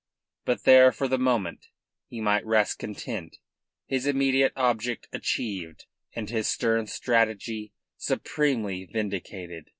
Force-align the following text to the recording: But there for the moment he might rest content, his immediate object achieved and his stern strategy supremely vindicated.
But 0.45 0.63
there 0.63 0.91
for 0.91 1.07
the 1.07 1.19
moment 1.19 1.67
he 2.07 2.21
might 2.21 2.43
rest 2.43 2.79
content, 2.79 3.37
his 3.85 4.07
immediate 4.07 4.51
object 4.55 5.07
achieved 5.13 5.85
and 6.15 6.27
his 6.27 6.47
stern 6.47 6.87
strategy 6.87 7.75
supremely 7.97 8.85
vindicated. 8.87 9.69